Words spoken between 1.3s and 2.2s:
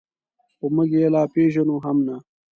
پېژنو هم نه.